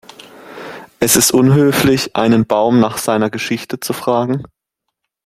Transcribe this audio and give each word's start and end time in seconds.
Es 0.99 1.15
ist 1.15 1.29
unhöflich, 1.31 2.15
einen 2.15 2.47
Baum 2.47 2.79
nach 2.79 2.97
seiner 2.97 3.29
Geschichte 3.29 3.79
zu 3.79 3.93
fragen. 3.93 4.41